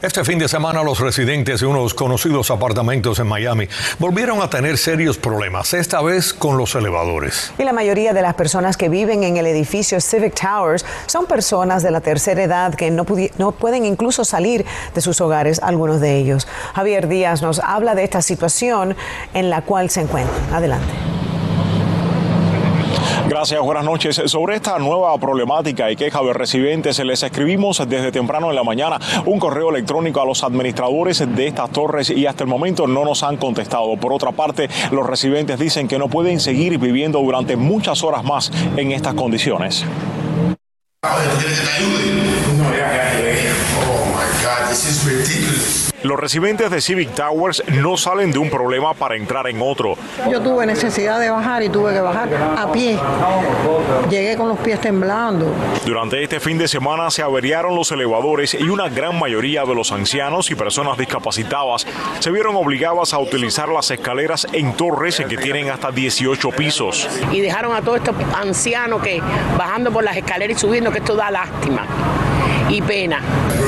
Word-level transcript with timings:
Este 0.00 0.24
fin 0.24 0.38
de 0.38 0.48
semana 0.48 0.82
los 0.82 1.00
residentes 1.00 1.60
de 1.60 1.66
unos 1.66 1.94
conocidos 1.94 2.50
apartamentos 2.50 3.18
en 3.18 3.26
Miami 3.26 3.68
volvieron 3.98 4.40
a 4.40 4.48
tener 4.48 4.78
serios 4.78 5.18
problemas, 5.18 5.74
esta 5.74 6.00
vez 6.02 6.32
con 6.32 6.56
los 6.56 6.74
elevadores. 6.74 7.52
Y 7.58 7.64
la 7.64 7.72
mayoría 7.72 8.12
de 8.12 8.22
las 8.22 8.34
personas 8.34 8.76
que 8.76 8.88
viven 8.88 9.22
en 9.24 9.36
el 9.36 9.46
edificio 9.46 10.00
Civic 10.00 10.34
Towers 10.40 10.84
son 11.06 11.26
personas 11.26 11.82
de 11.82 11.90
la 11.90 12.00
tercera 12.00 12.42
edad 12.42 12.74
que 12.74 12.90
no, 12.90 13.04
no 13.38 13.52
pueden 13.52 13.84
incluso 13.84 14.24
salir 14.24 14.64
de 14.94 15.00
sus 15.00 15.20
hogares, 15.20 15.60
algunos 15.62 16.00
de 16.00 16.16
ellos. 16.16 16.46
Javier 16.74 17.08
Díaz 17.08 17.42
nos 17.42 17.58
habla 17.58 17.94
de 17.94 18.04
esta 18.04 18.22
situación 18.22 18.96
en 19.34 19.50
la 19.50 19.62
cual 19.62 19.90
se 19.90 20.00
encuentran. 20.00 20.52
Adelante. 20.52 21.01
Gracias, 23.32 23.62
buenas 23.62 23.86
noches. 23.86 24.20
Sobre 24.26 24.56
esta 24.56 24.78
nueva 24.78 25.16
problemática 25.16 25.90
y 25.90 25.96
queja 25.96 26.20
de 26.20 26.34
residentes, 26.34 26.98
les 26.98 27.22
escribimos 27.22 27.78
desde 27.88 28.12
temprano 28.12 28.50
en 28.50 28.56
la 28.56 28.62
mañana 28.62 28.98
un 29.24 29.38
correo 29.38 29.70
electrónico 29.70 30.20
a 30.20 30.26
los 30.26 30.44
administradores 30.44 31.24
de 31.34 31.46
estas 31.46 31.70
torres 31.70 32.10
y 32.10 32.26
hasta 32.26 32.44
el 32.44 32.50
momento 32.50 32.86
no 32.86 33.06
nos 33.06 33.22
han 33.22 33.38
contestado. 33.38 33.96
Por 33.96 34.12
otra 34.12 34.32
parte, 34.32 34.68
los 34.90 35.06
residentes 35.06 35.58
dicen 35.58 35.88
que 35.88 35.98
no 35.98 36.08
pueden 36.08 36.40
seguir 36.40 36.76
viviendo 36.76 37.20
durante 37.20 37.56
muchas 37.56 38.04
horas 38.04 38.22
más 38.22 38.52
en 38.76 38.92
estas 38.92 39.14
condiciones. 39.14 39.86
Los 46.02 46.18
residentes 46.18 46.70
de 46.70 46.80
Civic 46.80 47.14
Towers 47.14 47.62
no 47.68 47.96
salen 47.96 48.32
de 48.32 48.38
un 48.38 48.50
problema 48.50 48.92
para 48.92 49.16
entrar 49.16 49.46
en 49.46 49.60
otro. 49.62 49.94
Yo 50.30 50.40
tuve 50.40 50.66
necesidad 50.66 51.20
de 51.20 51.30
bajar 51.30 51.62
y 51.62 51.68
tuve 51.68 51.92
que 51.92 52.00
bajar 52.00 52.28
a 52.56 52.72
pie. 52.72 52.98
Llegué 54.10 54.36
con 54.36 54.48
los 54.48 54.58
pies 54.58 54.80
temblando. 54.80 55.54
Durante 55.86 56.22
este 56.22 56.40
fin 56.40 56.58
de 56.58 56.66
semana 56.66 57.10
se 57.10 57.22
averiaron 57.22 57.76
los 57.76 57.92
elevadores 57.92 58.54
y 58.54 58.68
una 58.68 58.88
gran 58.88 59.18
mayoría 59.18 59.64
de 59.64 59.74
los 59.74 59.92
ancianos 59.92 60.50
y 60.50 60.56
personas 60.56 60.98
discapacitadas 60.98 61.86
se 62.18 62.30
vieron 62.30 62.56
obligadas 62.56 63.14
a 63.14 63.18
utilizar 63.18 63.68
las 63.68 63.90
escaleras 63.90 64.46
en 64.52 64.72
torres 64.74 65.22
que 65.28 65.36
tienen 65.36 65.70
hasta 65.70 65.92
18 65.92 66.50
pisos. 66.50 67.08
Y 67.30 67.40
dejaron 67.40 67.76
a 67.76 67.80
todos 67.80 67.98
estos 67.98 68.16
ancianos 68.34 69.02
que 69.02 69.22
bajando 69.56 69.92
por 69.92 70.02
las 70.02 70.16
escaleras 70.16 70.56
y 70.56 70.60
subiendo, 70.60 70.90
que 70.90 70.98
esto 70.98 71.14
da 71.14 71.30
lástima 71.30 71.86
y 72.72 72.80
pena. 72.80 73.20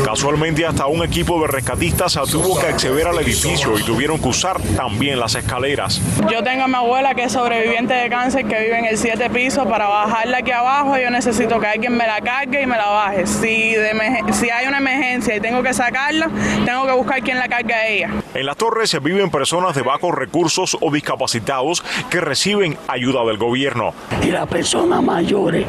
Casualmente 0.05 0.65
hasta 0.65 0.87
un 0.87 1.05
equipo 1.05 1.41
de 1.41 1.49
rescatistas 1.49 2.15
tuvo 2.31 2.59
que 2.59 2.67
acceder 2.67 3.07
al 3.07 3.19
edificio 3.19 3.79
y 3.79 3.83
tuvieron 3.83 4.19
que 4.19 4.29
usar 4.29 4.61
también 4.77 5.21
las 5.21 5.35
escaleras. 5.35 6.01
Yo 6.31 6.43
tengo 6.43 6.65
a 6.65 6.69
mi 6.69 6.75
abuela 6.75 7.15
que 7.15 7.25
es 7.25 7.33
sobreviviente 7.33 7.93
de 7.93 8.09
cáncer 8.09 8.47
que 8.47 8.59
vive 8.59 8.79
en 8.79 8.85
el 8.87 8.97
siete 8.97 9.29
piso. 9.29 9.65
Para 9.67 9.87
bajarla 9.89 10.39
aquí 10.39 10.51
abajo 10.53 10.97
yo 10.97 11.11
necesito 11.11 11.61
que 11.61 11.67
alguien 11.67 11.97
me 11.97 12.07
la 12.07 12.21
cargue 12.21 12.63
y 12.63 12.67
me 12.67 12.77
la 12.77 12.89
baje. 12.89 13.27
Si, 13.27 13.75
si 14.33 14.51
hay 14.51 14.67
una 14.67 14.79
emergencia 14.79 15.37
y 15.37 15.41
tengo 15.41 15.63
que 15.63 15.75
sacarla, 15.75 16.31
tengo 16.65 16.87
que 16.87 16.93
buscar 16.93 17.23
quien 17.23 17.39
la 17.39 17.49
cargue 17.49 17.75
a 17.75 17.87
ella. 17.87 18.11
En 18.35 18.47
las 18.47 18.57
torres 18.57 18.89
se 18.91 19.01
viven 19.01 19.31
personas 19.31 19.75
de 19.75 19.83
bajos 19.83 20.15
recursos 20.15 20.79
o 20.81 20.91
discapacitados 20.91 21.83
que 22.11 22.21
reciben 22.21 22.79
ayuda 22.89 23.25
del 23.25 23.37
gobierno. 23.37 23.93
Y 24.23 24.31
las 24.31 24.47
personas 24.47 25.03
mayores 25.03 25.67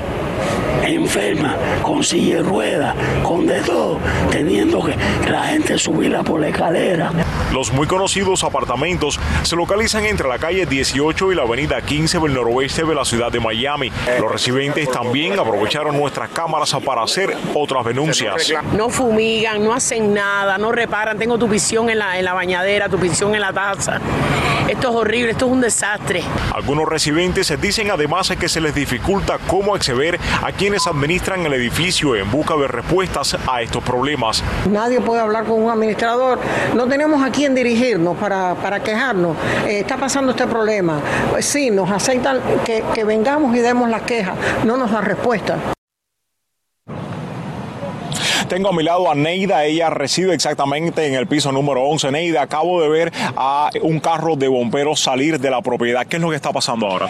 enferma, 0.84 1.56
con 1.81 2.04
silla 2.04 2.38
de 2.38 2.44
ruedas, 2.44 2.95
con 3.23 3.45
de 3.45 3.62
todo, 3.62 4.00
teniendo 4.31 4.84
que 4.84 4.95
la 5.30 5.44
gente 5.44 5.78
subirla 5.78 6.23
por 6.23 6.40
la 6.40 6.50
escalera. 6.50 7.12
Los 7.52 7.72
muy 7.72 7.88
conocidos 7.88 8.44
apartamentos 8.44 9.20
se 9.44 9.56
localizan 9.56 10.06
entre 10.06 10.28
la 10.28 10.40
calle 10.40 10.66
18 10.66 11.31
y 11.31 11.36
la 11.36 11.44
avenida 11.44 11.81
15 11.81 12.20
del 12.20 12.34
noroeste 12.34 12.84
de 12.84 12.96
la 12.96 13.06
ciudad 13.06 13.31
de 13.31 13.40
Miami. 13.40 13.92
Los 14.20 14.31
residentes 14.31 14.90
también 14.91 15.40
aprovecharon 15.40 15.97
nuestras 15.97 16.30
cámaras 16.30 16.75
para 16.86 17.03
hacer 17.03 17.36
otras 17.53 17.86
denuncias. 17.86 18.53
No 18.74 18.90
fumigan, 18.90 19.63
no 19.63 19.74
hacen 19.74 20.13
nada, 20.13 20.57
no 20.57 20.72
reparan. 20.72 21.18
Tengo 21.18 21.38
tu 21.38 21.47
visión 21.47 21.90
en 21.90 22.00
la, 22.00 22.18
en 22.19 22.25
la 22.25 22.34
bañadera, 22.34 22.90
tu 22.90 22.97
visión 22.97 23.36
en 23.36 23.42
la 23.42 23.53
taza. 23.53 24.00
Esto 24.68 24.90
es 24.90 24.96
horrible, 24.96 25.31
esto 25.31 25.46
es 25.46 25.52
un 25.52 25.62
desastre. 25.62 26.24
Algunos 26.53 26.90
residentes 26.90 27.53
dicen 27.62 27.92
además 27.92 28.34
que 28.40 28.50
se 28.50 28.59
les 28.59 28.74
dificulta 28.74 29.38
cómo 29.47 29.75
acceder 29.75 30.19
a 30.42 30.52
quienes 30.52 30.75
administran 30.86 31.46
el 31.46 31.53
edificio 31.53 32.16
en 32.16 32.30
busca 32.30 32.56
de 32.56 32.68
respuestas 32.68 33.38
a 33.47 33.62
estos 33.62 33.84
problemas. 33.84 34.44
Nadie 34.69 35.02
puede 35.02 35.22
hablar 35.22 35.46
con 35.46 35.62
un 35.62 35.69
administrador. 35.69 36.40
No 36.75 36.88
tenemos 36.88 37.24
a 37.24 37.31
quién 37.31 37.56
dirigirnos 37.56 38.18
para, 38.18 38.56
para 38.56 38.81
quejarnos. 38.81 39.38
Eh, 39.68 39.80
está 39.80 39.97
pasando 39.97 40.31
este 40.31 40.47
problema. 40.47 41.00
Pues 41.31 41.46
sí, 41.46 41.72
nos 41.72 41.90
aceptan 41.90 42.40
que, 42.66 42.84
que 42.94 43.03
vengamos 43.03 43.56
y 43.56 43.59
demos 43.59 43.90
las 43.90 44.03
quejas. 44.03 44.36
No 44.66 44.78
nos 44.78 44.91
da 44.91 45.02
respuesta. 45.02 45.58
Tengo 48.47 48.69
a 48.69 48.74
mi 48.74 48.84
lado 48.84 49.09
a 49.09 49.16
Neida, 49.16 49.66
ella 49.66 49.90
reside 49.90 50.34
exactamente 50.36 51.07
en 51.07 51.16
el 51.16 51.25
piso 51.25 51.52
número 51.52 51.84
11. 51.84 52.12
Neida, 52.12 52.44
acabo 52.44 52.80
de 52.81 52.90
ver 52.90 53.12
a 53.36 53.72
un 53.81 54.00
carro 54.00 54.36
de 54.36 54.47
bomberos 54.47 55.00
salir 55.00 55.40
de 55.40 55.50
la 55.50 55.62
propiedad. 55.62 56.06
¿Qué 56.06 56.18
es 56.18 56.22
lo 56.22 56.30
que 56.30 56.36
está 56.36 56.53
pasando 56.53 56.86
ahora? 56.86 57.09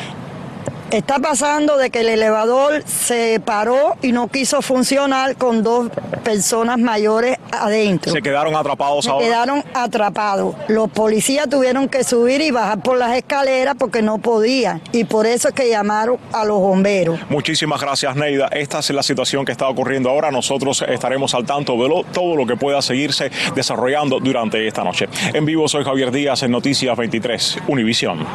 Está 0.96 1.20
pasando 1.20 1.76
de 1.76 1.90
que 1.90 2.00
el 2.00 2.08
elevador 2.08 2.82
se 2.86 3.42
paró 3.44 3.98
y 4.02 4.14
no 4.14 4.30
quiso 4.30 4.62
funcionar 4.62 5.36
con 5.36 5.62
dos 5.62 5.90
personas 6.24 6.80
mayores 6.80 7.38
adentro. 7.52 8.14
Se 8.14 8.22
quedaron 8.22 8.56
atrapados 8.56 9.04
se 9.04 9.12
quedaron 9.20 9.62
atrapados. 9.74 10.56
Los 10.70 10.90
policías 10.90 11.50
tuvieron 11.50 11.90
que 11.90 12.06
subir 12.06 12.40
y 12.40 12.52
bajar 12.52 12.82
por 12.82 12.98
las 12.98 13.14
escaleras 13.14 13.76
porque 13.78 14.02
no 14.02 14.20
podían. 14.20 14.82
Y 14.94 15.04
por 15.04 15.26
eso 15.26 15.50
es 15.50 15.54
que 15.54 15.68
llamaron 15.68 16.18
a 16.32 16.46
los 16.46 16.62
bomberos. 16.62 17.20
Muchísimas 17.28 17.82
gracias, 17.82 18.16
Neida. 18.16 18.48
Esta 18.48 18.80
es 18.80 18.90
la 18.92 19.04
situación 19.04 19.44
que 19.44 19.52
está 19.52 19.68
ocurriendo 19.68 20.10
ahora. 20.10 20.32
Nosotros 20.32 20.82
estaremos 20.88 21.36
al 21.36 21.46
tanto 21.46 21.74
de 21.74 22.06
todo 22.14 22.38
lo 22.38 22.46
que 22.46 22.56
pueda 22.56 22.82
seguirse 22.82 23.30
desarrollando 23.54 24.22
durante 24.22 24.66
esta 24.66 24.86
noche. 24.86 25.10
En 25.34 25.44
vivo 25.44 25.68
soy 25.68 25.84
Javier 25.84 26.12
Díaz 26.12 26.44
en 26.44 26.52
Noticias 26.52 26.96
23, 26.96 27.58
Univisión. 27.68 28.26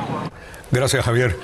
Gracias, 0.71 1.03
Javier. 1.07 1.35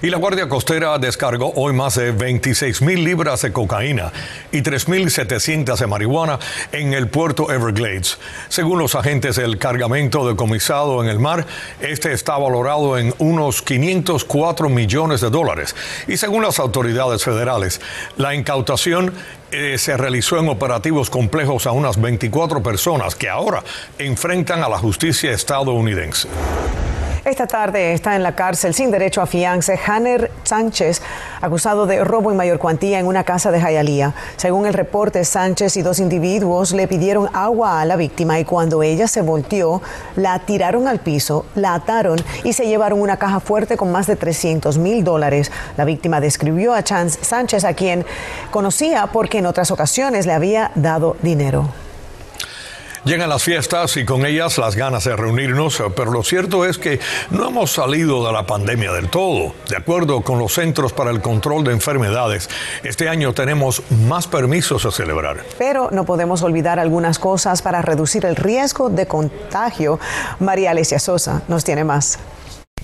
Y 0.00 0.10
la 0.10 0.18
Guardia 0.18 0.48
Costera 0.48 0.96
descargó 0.98 1.52
hoy 1.56 1.72
más 1.72 1.96
de 1.96 2.12
26 2.12 2.82
mil 2.82 3.02
libras 3.02 3.42
de 3.42 3.52
cocaína 3.52 4.12
y 4.52 4.58
3.700 4.58 5.76
de 5.76 5.86
marihuana 5.88 6.38
en 6.70 6.92
el 6.92 7.08
puerto 7.08 7.50
Everglades. 7.50 8.16
Según 8.48 8.78
los 8.78 8.94
agentes 8.94 9.34
del 9.34 9.58
cargamento 9.58 10.28
decomisado 10.28 11.02
en 11.02 11.10
el 11.10 11.18
mar, 11.18 11.46
este 11.80 12.12
está 12.12 12.38
valorado 12.38 12.96
en 12.96 13.12
unos 13.18 13.60
504 13.60 14.68
millones 14.68 15.20
de 15.20 15.30
dólares. 15.30 15.74
Y 16.06 16.16
según 16.16 16.44
las 16.44 16.60
autoridades 16.60 17.24
federales, 17.24 17.80
la 18.16 18.36
incautación 18.36 19.12
eh, 19.50 19.78
se 19.78 19.96
realizó 19.96 20.38
en 20.38 20.48
operativos 20.48 21.10
complejos 21.10 21.66
a 21.66 21.72
unas 21.72 22.00
24 22.00 22.62
personas 22.62 23.16
que 23.16 23.28
ahora 23.28 23.64
enfrentan 23.98 24.62
a 24.62 24.68
la 24.68 24.78
justicia 24.78 25.32
estadounidense. 25.32 26.28
Esta 27.28 27.46
tarde 27.46 27.92
está 27.92 28.16
en 28.16 28.22
la 28.22 28.34
cárcel 28.34 28.72
sin 28.72 28.90
derecho 28.90 29.20
a 29.20 29.26
fianza 29.26 29.74
Hanner 29.86 30.30
Sánchez, 30.44 31.02
acusado 31.42 31.84
de 31.84 32.02
robo 32.02 32.30
en 32.30 32.38
mayor 32.38 32.58
cuantía 32.58 32.98
en 32.98 33.06
una 33.06 33.22
casa 33.22 33.50
de 33.50 33.60
Jayalía. 33.60 34.14
Según 34.36 34.64
el 34.64 34.72
reporte, 34.72 35.22
Sánchez 35.26 35.76
y 35.76 35.82
dos 35.82 35.98
individuos 35.98 36.72
le 36.72 36.88
pidieron 36.88 37.28
agua 37.34 37.82
a 37.82 37.84
la 37.84 37.96
víctima 37.96 38.40
y 38.40 38.46
cuando 38.46 38.82
ella 38.82 39.06
se 39.08 39.20
volteó, 39.20 39.82
la 40.16 40.38
tiraron 40.38 40.88
al 40.88 41.00
piso, 41.00 41.44
la 41.54 41.74
ataron 41.74 42.18
y 42.44 42.54
se 42.54 42.66
llevaron 42.66 42.98
una 42.98 43.18
caja 43.18 43.40
fuerte 43.40 43.76
con 43.76 43.92
más 43.92 44.06
de 44.06 44.16
300 44.16 44.78
mil 44.78 45.04
dólares. 45.04 45.52
La 45.76 45.84
víctima 45.84 46.22
describió 46.22 46.72
a 46.72 46.82
Chance 46.82 47.22
Sánchez, 47.22 47.64
a 47.64 47.74
quien 47.74 48.06
conocía 48.50 49.06
porque 49.08 49.36
en 49.36 49.46
otras 49.46 49.70
ocasiones 49.70 50.24
le 50.24 50.32
había 50.32 50.70
dado 50.76 51.14
dinero. 51.20 51.68
Llegan 53.04 53.28
las 53.28 53.42
fiestas 53.42 53.96
y 53.96 54.04
con 54.04 54.26
ellas 54.26 54.58
las 54.58 54.74
ganas 54.74 55.04
de 55.04 55.14
reunirnos, 55.14 55.82
pero 55.94 56.10
lo 56.10 56.22
cierto 56.22 56.64
es 56.64 56.78
que 56.78 56.98
no 57.30 57.48
hemos 57.48 57.72
salido 57.72 58.26
de 58.26 58.32
la 58.32 58.44
pandemia 58.44 58.92
del 58.92 59.08
todo. 59.08 59.54
De 59.68 59.76
acuerdo 59.76 60.22
con 60.22 60.38
los 60.38 60.52
Centros 60.52 60.92
para 60.92 61.10
el 61.10 61.20
Control 61.20 61.64
de 61.64 61.72
Enfermedades, 61.72 62.50
este 62.82 63.08
año 63.08 63.32
tenemos 63.32 63.82
más 64.06 64.26
permisos 64.26 64.84
a 64.84 64.90
celebrar. 64.90 65.44
Pero 65.58 65.90
no 65.92 66.04
podemos 66.04 66.42
olvidar 66.42 66.78
algunas 66.78 67.18
cosas 67.18 67.62
para 67.62 67.82
reducir 67.82 68.26
el 68.26 68.36
riesgo 68.36 68.90
de 68.90 69.06
contagio. 69.06 70.00
María 70.40 70.72
Alesia 70.72 70.98
Sosa 70.98 71.42
nos 71.48 71.64
tiene 71.64 71.84
más. 71.84 72.18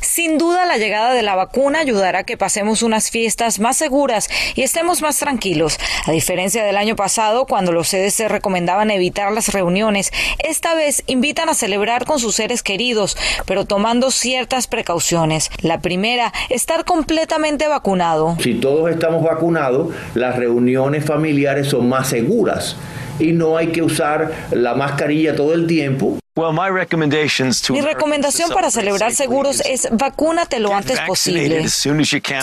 Sin 0.04 0.36
duda, 0.36 0.66
la 0.66 0.76
llegada 0.76 1.14
de 1.14 1.22
la 1.22 1.34
vacuna 1.34 1.80
ayudará 1.80 2.20
a 2.20 2.24
que 2.24 2.36
pasemos 2.36 2.82
unas 2.82 3.10
fiestas 3.10 3.58
más 3.58 3.78
seguras 3.78 4.28
y 4.54 4.60
estemos 4.60 5.00
más 5.00 5.18
tranquilos. 5.18 5.78
A 6.06 6.12
diferencia 6.12 6.62
del 6.62 6.76
año 6.76 6.94
pasado, 6.94 7.46
cuando 7.46 7.72
los 7.72 7.88
CDC 7.88 8.28
recomendaban 8.28 8.90
evitar 8.90 9.32
las 9.32 9.48
reuniones, 9.52 10.12
esta 10.38 10.74
vez 10.74 11.02
invitan 11.06 11.48
a 11.48 11.54
celebrar 11.54 12.04
con 12.04 12.18
sus 12.18 12.34
seres 12.34 12.62
queridos, 12.62 13.16
pero 13.46 13.64
tomando 13.64 14.10
ciertas 14.10 14.66
precauciones. 14.66 15.50
La 15.62 15.80
primera, 15.80 16.32
estar 16.50 16.84
completamente 16.84 17.66
vacunado. 17.66 18.36
Si 18.40 18.54
todos 18.54 18.90
estamos 18.90 19.24
vacunados, 19.24 19.94
las 20.14 20.36
reuniones 20.36 21.04
familiares 21.04 21.68
son 21.68 21.88
más 21.88 22.08
seguras 22.08 22.76
y 23.18 23.32
no 23.32 23.56
hay 23.56 23.68
que 23.68 23.82
usar 23.82 24.30
la 24.50 24.74
mascarilla 24.74 25.34
todo 25.34 25.54
el 25.54 25.66
tiempo. 25.66 26.18
Mi 26.36 27.80
recomendación 27.80 28.50
para 28.50 28.68
celebrar 28.72 29.14
seguros 29.14 29.60
es 29.60 29.86
vacúnate 29.92 30.58
lo 30.58 30.74
antes 30.74 30.98
posible. 31.02 31.68
Si 31.68 31.90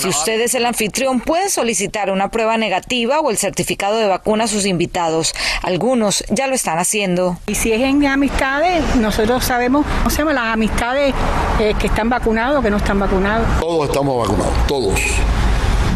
usted 0.07 0.39
es 0.39 0.55
el 0.55 0.65
anfitrión, 0.65 1.19
puede 1.19 1.49
solicitar 1.49 2.09
una 2.09 2.31
prueba 2.31 2.55
negativa 2.55 3.19
o 3.19 3.29
el 3.29 3.35
certificado 3.35 3.97
de 3.97 4.07
vacuna 4.07 4.45
a 4.45 4.47
sus 4.47 4.65
invitados. 4.65 5.33
Algunos 5.61 6.23
ya 6.29 6.47
lo 6.47 6.55
están 6.55 6.79
haciendo. 6.79 7.37
Y 7.47 7.55
si 7.55 7.73
es 7.73 7.81
en 7.81 8.05
amistades, 8.05 8.95
nosotros 8.95 9.43
sabemos, 9.43 9.85
¿cómo 9.85 10.09
se 10.09 10.19
llama? 10.19 10.31
Las 10.31 10.53
amistades 10.53 11.13
eh, 11.59 11.73
que 11.77 11.87
están 11.87 12.07
vacunados 12.07 12.59
o 12.59 12.61
que 12.61 12.69
no 12.69 12.77
están 12.77 12.97
vacunados. 12.97 13.45
Todos 13.59 13.89
estamos 13.89 14.25
vacunados, 14.25 14.67
todos. 14.67 15.01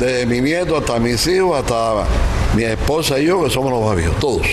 Desde 0.01 0.25
mi 0.25 0.41
nieto 0.41 0.75
hasta 0.75 0.99
mis 0.99 1.25
hijos, 1.27 1.57
hasta 1.57 2.03
mi 2.57 2.63
esposa 2.63 3.17
y 3.19 3.27
yo, 3.27 3.41
que 3.41 3.49
somos 3.49 3.71
los 3.71 3.81
más 3.81 4.19
todos. 4.19 4.45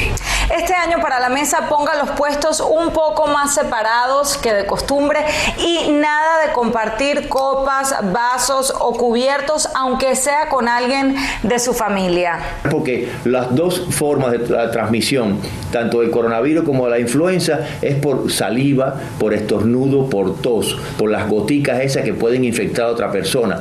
Este 0.53 0.75
año 0.75 1.01
para 1.01 1.19
la 1.19 1.31
mesa 1.31 1.67
ponga 1.71 1.95
los 1.95 2.11
puestos 2.11 2.61
un 2.61 2.93
poco 2.93 3.27
más 3.27 3.55
separados 3.55 4.37
que 4.37 4.53
de 4.53 4.67
costumbre 4.67 5.21
y 5.57 5.91
nada 5.93 6.47
de 6.47 6.53
compartir 6.53 7.31
copas, 7.31 7.95
vasos 8.13 8.71
o 8.79 8.93
cubiertos, 8.93 9.71
aunque 9.75 10.15
sea 10.15 10.51
con 10.51 10.69
alguien 10.69 11.17
de 11.43 11.59
su 11.59 11.73
familia. 11.73 12.39
Porque 12.71 13.11
las 13.25 13.55
dos 13.55 13.87
formas 13.93 14.33
de 14.33 14.41
transmisión, 14.41 15.39
tanto 15.73 16.01
del 16.01 16.11
coronavirus 16.11 16.65
como 16.65 16.85
de 16.85 16.91
la 16.91 16.99
influenza, 16.99 17.61
es 17.81 17.95
por 17.95 18.31
saliva, 18.31 19.01
por 19.19 19.33
estornudo, 19.33 20.11
por 20.11 20.43
tos, 20.43 20.79
por 20.99 21.11
las 21.11 21.31
goticas 21.31 21.81
esas 21.81 22.05
que 22.05 22.13
pueden 22.13 22.45
infectar 22.45 22.85
a 22.85 22.89
otra 22.89 23.11
persona 23.11 23.59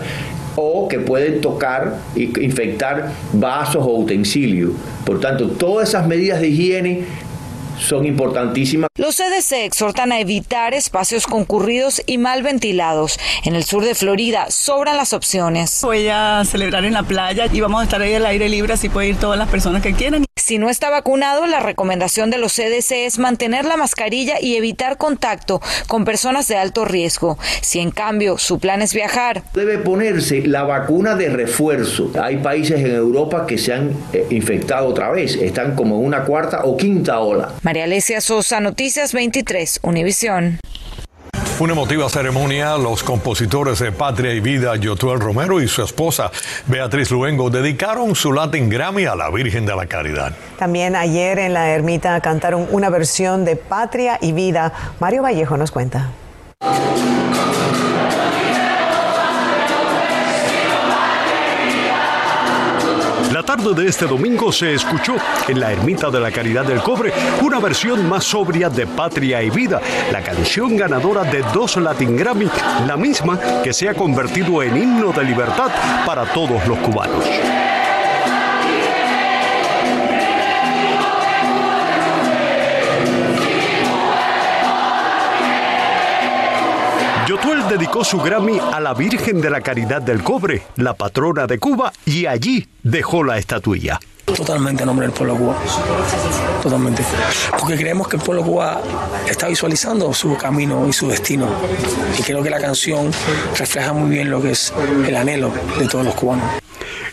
o 0.56 0.88
que 0.88 1.00
pueden 1.00 1.42
tocar 1.42 2.00
e 2.16 2.32
infectar 2.42 3.12
vasos 3.34 3.84
o 3.86 3.98
utensilios. 3.98 4.72
Por 5.06 5.20
tanto, 5.20 5.48
todas 5.50 5.90
esas 5.90 6.08
medidas 6.08 6.42
de 6.42 6.48
higiene 6.50 7.04
son 7.82 8.06
importantísimas. 8.06 8.88
Los 8.98 9.18
CDC 9.18 9.66
exhortan 9.66 10.12
a 10.12 10.20
evitar 10.20 10.74
espacios 10.74 11.28
concurridos 11.28 12.02
y 12.06 12.18
mal 12.18 12.44
ventilados. 12.44 13.20
En 13.44 13.56
el 13.56 13.64
sur 13.64 13.84
de 13.84 13.96
Florida 13.96 14.48
sobran 14.50 14.98
las 14.98 15.14
opciones. 15.14 15.80
Voy 15.82 16.08
a 16.08 16.44
celebrar 16.46 16.86
en 16.86 16.94
la 16.94 17.04
playa 17.04 17.48
y 17.52 17.60
vamos 17.62 17.82
a 17.82 17.84
estar 17.84 18.02
ahí 18.02 18.14
al 18.14 18.26
aire 18.26 18.50
libre, 18.50 18.74
así 18.74 18.90
pueden 18.90 19.12
ir 19.12 19.18
todas 19.18 19.38
las 19.38 19.50
personas 19.50 19.82
que 19.82 19.94
quieran. 19.94 20.26
Si 20.36 20.58
no 20.58 20.70
está 20.70 20.90
vacunado, 20.90 21.46
la 21.46 21.60
recomendación 21.60 22.30
de 22.30 22.38
los 22.38 22.54
CDC 22.54 23.06
es 23.06 23.20
mantener 23.20 23.64
la 23.66 23.78
mascarilla 23.78 24.36
y 24.42 24.56
evitar 24.56 24.98
contacto 24.98 25.62
con 25.88 26.04
personas 26.04 26.48
de 26.48 26.58
alto 26.58 26.84
riesgo. 26.84 27.38
Si 27.62 27.80
en 27.80 27.92
cambio 27.92 28.38
su 28.38 28.60
plan 28.60 28.82
es 28.82 28.94
viajar, 28.94 29.44
debe 29.54 29.78
ponerse 29.78 30.46
la 30.48 30.64
vacuna 30.64 31.16
de 31.16 31.30
refuerzo. 31.30 32.12
Hay 32.20 32.38
países 32.38 32.80
en 32.80 32.96
Europa 32.96 33.46
que 33.46 33.58
se 33.58 33.74
han 33.74 33.92
eh, 34.14 34.26
infectado 34.32 34.88
otra 34.88 35.12
vez, 35.12 35.36
están 35.36 35.76
como 35.76 35.98
en 35.98 36.06
una 36.06 36.26
cuarta 36.26 36.62
o 36.64 36.76
quinta 36.76 37.20
ola. 37.20 37.54
María 37.72 37.86
Alesia 37.86 38.20
Sosa, 38.20 38.60
Noticias 38.60 39.14
23, 39.14 39.80
Univisión. 39.84 40.60
Una 41.58 41.72
emotiva 41.72 42.10
ceremonia, 42.10 42.76
los 42.78 43.02
compositores 43.02 43.80
de 43.80 43.94
Patria 43.94 44.34
y 44.34 44.42
Vida, 44.42 44.76
Yotuel 44.76 45.22
Romero 45.22 45.62
y 45.62 45.70
su 45.70 45.82
esposa 45.82 46.32
Beatriz 46.68 47.12
Luengo, 47.12 47.50
dedicaron 47.50 48.14
su 48.14 48.34
Latin 48.34 48.68
Grammy 48.68 49.06
a 49.06 49.16
la 49.16 49.30
Virgen 49.30 49.66
de 49.66 49.74
la 49.74 49.86
Caridad. 49.86 50.34
También 50.60 50.98
ayer 50.98 51.40
en 51.40 51.54
la 51.54 51.70
ermita 51.70 52.20
cantaron 52.20 52.68
una 52.72 52.90
versión 52.90 53.46
de 53.46 53.56
Patria 53.56 54.18
y 54.20 54.34
Vida. 54.34 54.74
Mario 55.00 55.24
Vallejo 55.24 55.56
nos 55.56 55.72
cuenta. 55.72 56.10
De 63.70 63.88
este 63.88 64.08
domingo 64.08 64.52
se 64.52 64.74
escuchó 64.74 65.16
en 65.48 65.60
la 65.60 65.72
Ermita 65.72 66.10
de 66.10 66.20
la 66.20 66.32
Caridad 66.32 66.66
del 66.66 66.82
Cobre 66.82 67.14
una 67.44 67.60
versión 67.60 68.10
más 68.10 68.24
sobria 68.24 68.72
de 68.72 68.88
Patria 68.88 69.44
y 69.44 69.52
Vida, 69.52 69.80
la 70.12 70.24
canción 70.24 70.76
ganadora 70.76 71.24
de 71.24 71.44
dos 71.54 71.78
Latin 71.78 72.18
Grammy, 72.18 72.50
la 72.88 72.98
misma 72.98 73.40
que 73.64 73.72
se 73.72 73.88
ha 73.88 73.94
convertido 73.94 74.64
en 74.64 74.76
himno 74.76 75.12
de 75.14 75.24
libertad 75.24 75.70
para 76.08 76.26
todos 76.34 76.68
los 76.68 76.80
cubanos. 76.80 77.24
Yotuel 87.28 87.61
dedicó 87.72 88.04
su 88.04 88.18
Grammy 88.20 88.60
a 88.60 88.82
la 88.82 88.94
Virgen 88.94 89.40
de 89.40 89.50
la 89.50 89.62
Caridad 89.62 90.02
del 90.02 90.22
Cobre, 90.24 90.62
la 90.76 90.94
patrona 90.94 91.48
de 91.48 91.58
Cuba, 91.58 91.94
y 92.06 92.26
allí 92.26 92.68
dejó 92.84 93.24
la 93.24 93.38
estatuilla. 93.38 93.98
Totalmente 94.26 94.84
a 94.84 94.86
nombre 94.86 95.08
del 95.08 95.16
pueblo 95.16 95.34
de 95.34 95.40
Cuba. 95.40 95.56
Totalmente. 96.62 97.02
Porque 97.58 97.78
creemos 97.78 98.10
que 98.10 98.18
el 98.18 98.24
pueblo 98.24 98.44
de 98.44 98.50
Cuba 98.50 98.82
está 99.26 99.48
visualizando 99.48 100.14
su 100.14 100.36
camino 100.36 100.86
y 100.86 100.92
su 100.92 101.08
destino. 101.08 101.48
Y 102.20 102.22
creo 102.24 102.44
que 102.44 102.50
la 102.50 102.60
canción 102.60 103.10
refleja 103.58 103.94
muy 103.94 104.10
bien 104.10 104.30
lo 104.30 104.42
que 104.42 104.52
es 104.52 104.74
el 105.08 105.16
anhelo 105.16 105.50
de 105.80 105.88
todos 105.88 106.04
los 106.04 106.14
cubanos. 106.14 106.46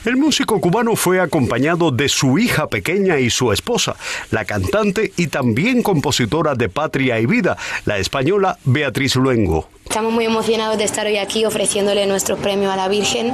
El 0.05 0.17
músico 0.17 0.61
cubano 0.61 0.97
fue 0.97 1.21
acompañado 1.21 1.93
de 1.93 2.09
su 2.09 2.39
hija 2.39 2.67
pequeña 2.67 3.19
y 3.19 3.31
su 3.31 3.53
esposa, 3.53 3.95
la 4.31 4.45
cantante 4.45 5.13
y 5.17 5.29
también 5.29 5.83
compositora 5.83 6.55
de 6.55 6.69
Patria 6.69 7.21
y 7.21 7.27
Vida, 7.27 7.57
la 7.85 7.99
española 7.99 8.59
Beatriz 8.65 9.15
Luengo. 9.17 9.69
Estamos 9.89 10.13
muy 10.13 10.27
emocionados 10.27 10.77
de 10.77 10.85
estar 10.85 11.07
hoy 11.07 11.17
aquí 11.17 11.47
ofreciéndole 11.47 12.05
nuestro 12.05 12.37
premio 12.37 12.71
a 12.71 12.77
la 12.77 12.89
Virgen. 12.89 13.33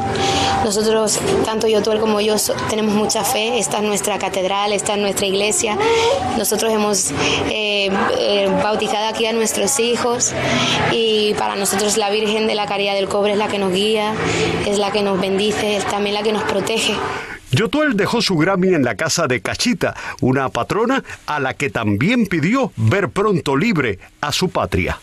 Nosotros, 0.65 1.19
tanto 1.45 1.67
yo, 1.67 1.83
tú 1.83 1.91
como 1.99 2.21
yo, 2.21 2.37
tenemos 2.71 2.95
mucha 2.95 3.25
fe. 3.25 3.59
Esta 3.59 3.79
es 3.79 3.83
nuestra 3.83 4.21
catedral, 4.21 4.73
esta 4.73 4.93
es 4.95 5.01
nuestra 5.01 5.27
iglesia. 5.27 5.77
Nosotros 6.39 6.73
hemos 6.73 7.11
eh, 7.51 7.91
eh, 8.21 8.49
bautizado 8.63 9.09
aquí 9.09 9.27
a 9.27 9.33
nuestros 9.33 9.81
hijos 9.81 10.33
y 10.93 11.35
para 11.35 11.57
nosotros 11.57 11.97
la 11.97 12.09
Virgen 12.11 12.47
de 12.47 12.55
la 12.55 12.67
Caridad 12.67 12.95
del 12.95 13.09
Cobre 13.09 13.33
es 13.33 13.39
la 13.39 13.49
que 13.49 13.59
nos 13.59 13.73
guía, 13.73 14.15
es 14.65 14.79
la 14.79 14.93
que 14.93 15.03
nos 15.03 15.21
bendice, 15.21 15.75
es 15.75 15.85
también 15.87 16.15
la 16.15 16.23
que 16.23 16.33
nos 16.33 16.45
protege. 16.45 16.95
Yotuel 17.55 17.97
dejó 17.97 18.21
su 18.21 18.37
Grammy 18.37 18.75
en 18.75 18.85
la 18.85 18.97
casa 18.97 19.27
de 19.29 19.41
Cachita, 19.41 19.95
una 20.21 20.49
patrona 20.49 21.05
a 21.27 21.39
la 21.39 21.55
que 21.55 21.71
también 21.71 22.27
pidió 22.27 22.73
ver 22.77 23.11
pronto 23.11 23.57
libre 23.57 23.99
a 24.21 24.33
su 24.33 24.49
patria. 24.49 24.99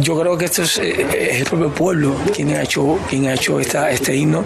Yo 0.00 0.18
creo 0.20 0.36
que 0.36 0.46
esto 0.46 0.62
es, 0.62 0.78
eh, 0.78 1.38
el 1.38 1.44
propio 1.44 1.70
pueblo 1.72 2.16
quien 2.34 2.50
ha 2.50 2.62
hecho, 2.62 2.98
quien 3.08 3.26
ha 3.26 3.34
hecho 3.34 3.60
esta, 3.60 3.90
este 3.90 4.16
himno, 4.16 4.44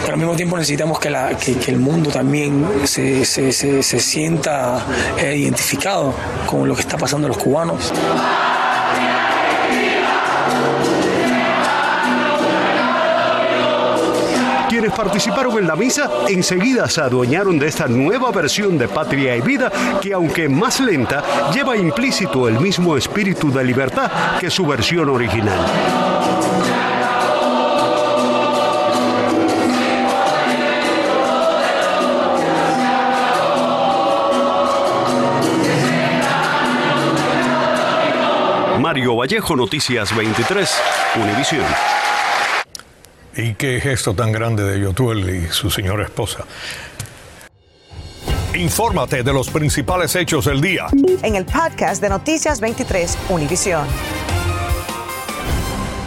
pero 0.00 0.14
al 0.14 0.18
mismo 0.18 0.34
tiempo 0.34 0.56
necesitamos 0.56 0.98
que, 0.98 1.10
la, 1.10 1.36
que, 1.36 1.56
el 1.70 1.78
mundo 1.78 2.10
también 2.10 2.66
se, 2.84 3.24
se, 3.24 3.52
se, 3.52 4.00
sienta 4.00 4.84
eh, 5.18 5.36
identificado 5.36 6.14
con 6.46 6.66
lo 6.66 6.74
que 6.74 6.80
está 6.80 6.98
pasando 6.98 7.26
a 7.26 7.28
los 7.28 7.38
cubanos. 7.38 7.92
Quienes 14.80 14.96
participaron 14.96 15.58
en 15.58 15.66
la 15.66 15.76
misa 15.76 16.10
enseguida 16.26 16.88
se 16.88 17.02
adueñaron 17.02 17.58
de 17.58 17.66
esta 17.66 17.86
nueva 17.86 18.30
versión 18.30 18.78
de 18.78 18.88
Patria 18.88 19.36
y 19.36 19.42
Vida 19.42 19.70
que 20.00 20.14
aunque 20.14 20.48
más 20.48 20.80
lenta 20.80 21.52
lleva 21.52 21.76
implícito 21.76 22.48
el 22.48 22.58
mismo 22.58 22.96
espíritu 22.96 23.52
de 23.52 23.62
libertad 23.62 24.10
que 24.40 24.48
su 24.48 24.66
versión 24.66 25.10
original. 25.10 25.58
Mario 38.78 39.16
Vallejo, 39.16 39.56
Noticias 39.56 40.16
23, 40.16 40.82
Univisión. 41.16 41.66
Y 43.36 43.54
qué 43.54 43.80
gesto 43.80 44.14
tan 44.14 44.32
grande 44.32 44.64
de 44.64 44.80
Yotuel 44.80 45.44
y 45.44 45.48
su 45.48 45.70
señora 45.70 46.04
esposa. 46.04 46.44
Infórmate 48.54 49.22
de 49.22 49.32
los 49.32 49.48
principales 49.48 50.16
hechos 50.16 50.46
del 50.46 50.60
día. 50.60 50.86
En 51.22 51.36
el 51.36 51.46
podcast 51.46 52.02
de 52.02 52.08
Noticias 52.08 52.60
23, 52.60 53.16
Univisión. 53.28 53.86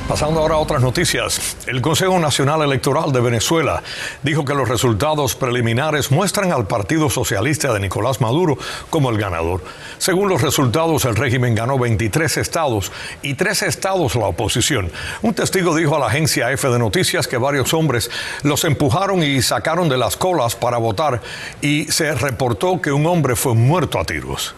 Pasando 0.07 0.41
ahora 0.41 0.55
a 0.55 0.59
otras 0.59 0.81
noticias, 0.81 1.55
el 1.65 1.81
Consejo 1.81 2.19
Nacional 2.19 2.61
Electoral 2.61 3.13
de 3.13 3.21
Venezuela 3.21 3.81
dijo 4.21 4.43
que 4.43 4.53
los 4.53 4.67
resultados 4.67 5.33
preliminares 5.33 6.11
muestran 6.11 6.51
al 6.51 6.67
Partido 6.67 7.09
Socialista 7.09 7.73
de 7.73 7.79
Nicolás 7.79 8.19
Maduro 8.19 8.57
como 8.89 9.09
el 9.09 9.17
ganador. 9.17 9.61
Según 9.99 10.27
los 10.27 10.41
resultados, 10.41 11.05
el 11.05 11.15
régimen 11.15 11.55
ganó 11.55 11.79
23 11.79 12.35
estados 12.35 12.91
y 13.21 13.35
tres 13.35 13.61
estados 13.61 14.15
la 14.15 14.25
oposición. 14.25 14.91
Un 15.21 15.33
testigo 15.33 15.73
dijo 15.73 15.95
a 15.95 15.99
la 15.99 16.07
agencia 16.07 16.51
F 16.51 16.67
de 16.67 16.79
Noticias 16.79 17.25
que 17.25 17.37
varios 17.37 17.73
hombres 17.73 18.11
los 18.43 18.65
empujaron 18.65 19.23
y 19.23 19.41
sacaron 19.41 19.87
de 19.87 19.97
las 19.97 20.17
colas 20.17 20.53
para 20.55 20.77
votar 20.77 21.21
y 21.61 21.85
se 21.85 22.13
reportó 22.13 22.81
que 22.81 22.91
un 22.91 23.05
hombre 23.05 23.37
fue 23.37 23.55
muerto 23.55 23.99
a 23.99 24.03
tiros. 24.03 24.53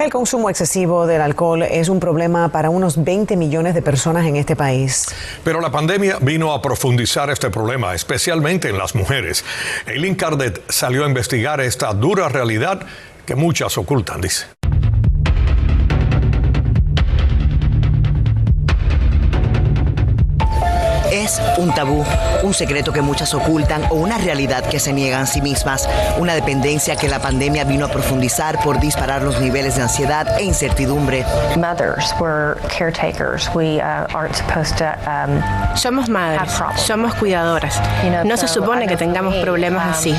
El 0.00 0.10
consumo 0.10 0.48
excesivo 0.48 1.06
del 1.06 1.20
alcohol 1.20 1.62
es 1.62 1.90
un 1.90 2.00
problema 2.00 2.48
para 2.48 2.70
unos 2.70 3.04
20 3.04 3.36
millones 3.36 3.74
de 3.74 3.82
personas 3.82 4.24
en 4.24 4.36
este 4.36 4.56
país. 4.56 5.06
Pero 5.44 5.60
la 5.60 5.70
pandemia 5.70 6.16
vino 6.22 6.54
a 6.54 6.62
profundizar 6.62 7.28
este 7.28 7.50
problema, 7.50 7.94
especialmente 7.94 8.70
en 8.70 8.78
las 8.78 8.94
mujeres. 8.94 9.44
Eileen 9.86 10.14
Cardet 10.14 10.62
salió 10.70 11.04
a 11.04 11.06
investigar 11.06 11.60
esta 11.60 11.92
dura 11.92 12.30
realidad 12.30 12.80
que 13.26 13.34
muchas 13.34 13.76
ocultan, 13.76 14.22
dice. 14.22 14.59
Es 21.24 21.40
un 21.58 21.74
tabú, 21.74 22.04
un 22.42 22.54
secreto 22.54 22.92
que 22.92 23.02
muchas 23.02 23.34
ocultan 23.34 23.84
o 23.90 23.94
una 23.94 24.18
realidad 24.18 24.64
que 24.64 24.80
se 24.80 24.92
niegan 24.92 25.22
a 25.22 25.26
sí 25.26 25.40
mismas, 25.42 25.88
una 26.18 26.34
dependencia 26.34 26.96
que 26.96 27.08
la 27.08 27.20
pandemia 27.20 27.64
vino 27.64 27.86
a 27.86 27.88
profundizar 27.88 28.62
por 28.62 28.80
disparar 28.80 29.22
los 29.22 29.40
niveles 29.40 29.76
de 29.76 29.82
ansiedad 29.82 30.38
e 30.38 30.44
incertidumbre. 30.44 31.24
Mothers, 31.56 32.12
we're 32.20 32.56
caretakers. 32.68 33.48
We 33.54 33.80
uh, 33.80 34.06
aren't 34.14 34.34
supposed 34.34 34.76
to 34.78 34.96
um, 35.06 35.76
somos 35.76 36.08
madres, 36.08 36.52
somos 36.76 37.14
cuidadoras. 37.14 37.80
No 38.24 38.36
se 38.36 38.48
supone 38.48 38.86
que 38.86 38.96
tengamos 38.96 39.34
problemas 39.36 39.84
um, 39.84 39.90
así. 39.92 40.14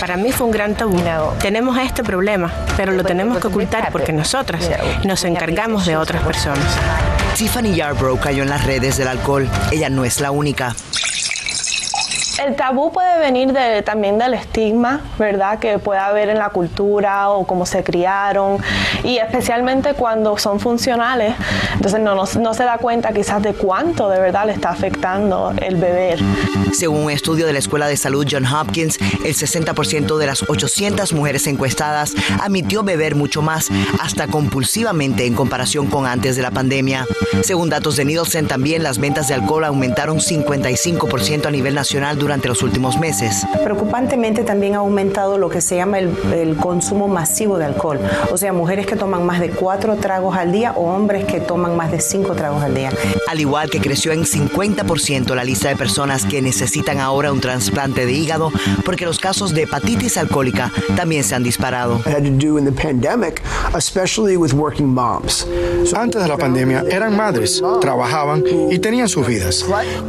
Para 0.00 0.16
mí 0.16 0.32
fue 0.32 0.46
un 0.46 0.52
gran 0.52 0.74
tabú. 0.74 0.96
Tenemos 1.40 1.78
este 1.78 2.02
problema, 2.02 2.50
pero 2.76 2.92
lo 2.92 3.04
tenemos 3.04 3.38
que 3.38 3.48
ocultar 3.48 3.90
porque 3.92 4.12
nosotras 4.12 4.68
nos 5.04 5.24
encargamos 5.24 5.86
de 5.86 5.96
otras 5.96 6.22
personas. 6.22 6.64
Tiffany 7.36 7.74
Yarbrough 7.74 8.18
cayó 8.18 8.44
en 8.44 8.48
las 8.48 8.64
redes 8.64 8.96
del 8.96 9.08
alcohol. 9.08 9.46
Ella 9.70 9.90
no 9.90 10.06
es 10.06 10.20
la 10.20 10.30
única. 10.30 10.45
Comunica. 10.46 11.15
El 12.44 12.54
tabú 12.54 12.92
puede 12.92 13.18
venir 13.18 13.54
también 13.84 14.18
del 14.18 14.34
estigma, 14.34 15.00
¿verdad? 15.18 15.58
Que 15.58 15.78
puede 15.78 16.00
haber 16.00 16.28
en 16.28 16.38
la 16.38 16.50
cultura 16.50 17.30
o 17.30 17.46
cómo 17.46 17.64
se 17.64 17.82
criaron 17.82 18.58
y 19.04 19.16
especialmente 19.16 19.94
cuando 19.94 20.36
son 20.36 20.60
funcionales, 20.60 21.34
entonces 21.72 21.98
no, 22.00 22.14
no, 22.14 22.24
no 22.38 22.54
se 22.54 22.64
da 22.64 22.76
cuenta 22.76 23.12
quizás 23.12 23.42
de 23.42 23.54
cuánto 23.54 24.10
de 24.10 24.20
verdad 24.20 24.44
le 24.44 24.52
está 24.52 24.68
afectando 24.68 25.54
el 25.62 25.76
beber. 25.76 26.18
Según 26.72 27.04
un 27.04 27.10
estudio 27.10 27.46
de 27.46 27.54
la 27.54 27.58
Escuela 27.58 27.88
de 27.88 27.96
Salud 27.96 28.26
John 28.30 28.44
Hopkins, 28.44 28.98
el 29.24 29.34
60% 29.34 30.18
de 30.18 30.26
las 30.26 30.42
800 30.46 31.14
mujeres 31.14 31.46
encuestadas 31.46 32.12
admitió 32.42 32.82
beber 32.82 33.14
mucho 33.14 33.40
más, 33.40 33.68
hasta 33.98 34.26
compulsivamente 34.26 35.24
en 35.24 35.34
comparación 35.34 35.86
con 35.86 36.06
antes 36.06 36.36
de 36.36 36.42
la 36.42 36.50
pandemia. 36.50 37.06
Según 37.42 37.70
datos 37.70 37.96
de 37.96 38.04
Nielsen, 38.04 38.46
también 38.46 38.82
las 38.82 38.98
ventas 38.98 39.28
de 39.28 39.34
alcohol 39.34 39.64
aumentaron 39.64 40.18
55% 40.18 41.46
a 41.46 41.50
nivel 41.50 41.74
nacional 41.74 42.18
durante 42.18 42.25
los 42.26 42.62
últimos 42.62 42.98
meses. 42.98 43.46
Preocupantemente 43.62 44.42
también 44.42 44.74
ha 44.74 44.78
aumentado 44.78 45.38
lo 45.38 45.48
que 45.48 45.60
se 45.60 45.76
llama 45.76 45.98
el, 45.98 46.10
el, 46.32 46.56
consumo 46.56 47.06
masivo 47.06 47.56
de 47.56 47.64
alcohol, 47.64 48.00
o 48.32 48.36
sea, 48.36 48.52
mujeres 48.52 48.86
que 48.86 48.96
toman 48.96 49.24
más 49.24 49.40
de 49.40 49.50
cuatro 49.50 49.96
tragos 49.96 50.36
al 50.36 50.50
día 50.50 50.72
o 50.72 50.92
hombres 50.92 51.24
que 51.24 51.40
toman 51.40 51.76
más 51.76 51.92
de 51.92 52.00
cinco 52.00 52.34
tragos 52.34 52.62
al 52.62 52.74
día. 52.74 52.90
Al 53.28 53.40
igual 53.40 53.70
que 53.70 53.80
creció 53.80 54.12
en 54.12 54.24
50% 54.24 55.34
la 55.34 55.44
lista 55.44 55.68
de 55.68 55.76
personas 55.76 56.24
que 56.26 56.42
necesitan 56.42 56.98
ahora 56.98 57.32
un 57.32 57.40
trasplante 57.40 58.06
de 58.06 58.12
hígado 58.12 58.50
porque 58.84 59.04
los 59.06 59.18
casos 59.18 59.54
de 59.54 59.62
hepatitis 59.62 60.16
alcohólica 60.16 60.72
también 60.96 61.22
se 61.22 61.34
han 61.34 61.44
disparado. 61.44 62.00
Antes 65.94 66.22
de 66.22 66.28
la 66.28 66.36
pandemia 66.36 66.84
eran 66.90 67.16
madres, 67.16 67.62
trabajaban 67.80 68.44
y 68.70 68.78
tenían 68.78 69.08
sus 69.08 69.26
vidas, 69.26 69.64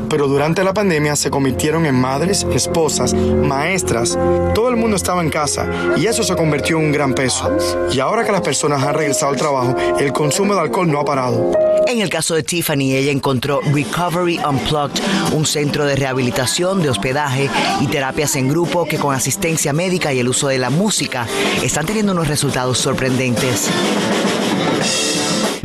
pero 0.10 0.28
durante 0.28 0.64
la 0.64 0.74
pandemia 0.74 1.16
se 1.16 1.30
convirtieron 1.30 1.86
en 1.86 1.96
madres, 2.08 2.48
esposas, 2.54 3.14
maestras, 3.14 4.18
todo 4.56 4.70
el 4.70 4.78
mundo 4.78 4.96
estaba 4.96 5.22
en 5.22 5.30
casa 5.30 5.68
y 5.98 6.06
eso 6.06 6.24
se 6.24 6.38
convirtió 6.38 6.78
en 6.78 6.86
un 6.86 6.92
gran 6.94 7.14
peso. 7.14 7.52
Y 7.92 8.00
ahora 8.00 8.24
que 8.24 8.32
las 8.32 8.40
personas 8.40 8.82
han 8.82 8.94
regresado 8.94 9.34
al 9.34 9.38
trabajo, 9.38 9.76
el 10.00 10.14
consumo 10.14 10.56
de 10.56 10.62
alcohol 10.62 10.90
no 10.90 11.02
ha 11.02 11.04
parado. 11.04 11.52
En 11.86 12.00
el 12.00 12.10
caso 12.10 12.34
de 12.34 12.44
Tiffany, 12.44 12.96
ella 12.96 13.12
encontró 13.12 13.60
Recovery 13.60 14.40
Unplugged, 14.40 15.04
un 15.34 15.46
centro 15.46 15.84
de 15.84 15.98
rehabilitación, 15.98 16.82
de 16.82 16.90
hospedaje 16.90 17.50
y 17.82 17.88
terapias 17.88 18.38
en 18.38 18.48
grupo 18.48 18.86
que 18.86 18.98
con 18.98 19.14
asistencia 19.14 19.74
médica 19.74 20.14
y 20.14 20.20
el 20.20 20.30
uso 20.30 20.48
de 20.48 20.60
la 20.60 20.70
música 20.70 21.28
están 21.62 21.86
teniendo 21.86 22.14
unos 22.14 22.30
resultados 22.30 22.78
sorprendentes. 22.78 23.68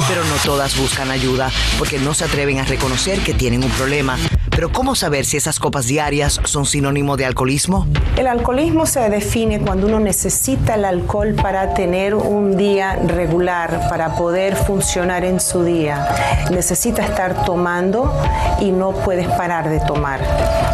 Pero 0.09 0.25
no 0.25 0.35
todas 0.45 0.77
buscan 0.77 1.13
ayuda 1.13 1.53
porque 1.79 2.01
no 2.01 2.15
se 2.15 2.25
atreven 2.25 2.59
a 2.59 2.65
reconocer 2.65 3.21
que 3.21 3.33
tienen 3.33 3.63
un 3.63 3.71
problema. 3.71 4.19
Pero 4.63 4.73
¿cómo 4.73 4.95
saber 4.95 5.25
si 5.25 5.37
esas 5.37 5.59
copas 5.59 5.87
diarias 5.87 6.41
son 6.45 6.67
sinónimo 6.67 7.17
de 7.17 7.27
alcoholismo? 7.27 7.89
El 8.17 8.29
alcoholismo 8.29 8.87
se 8.87 9.01
define 9.11 9.59
cuando 9.59 9.89
uno 9.89 9.99
necesita 9.99 10.77
el 10.77 10.85
alcohol 10.85 11.35
para 11.35 11.75
tener 11.75 12.15
un 12.15 12.57
día 12.57 12.95
regular, 12.95 13.89
para 13.91 14.15
poder 14.15 14.55
funcionar 14.55 15.25
en 15.25 15.41
su 15.41 15.65
día. 15.65 16.07
Necesita 16.53 17.05
estar 17.05 17.45
tomando 17.45 18.15
y 18.61 18.71
no 18.71 18.93
puedes 18.93 19.27
parar 19.31 19.69
de 19.69 19.81
tomar. 19.81 20.21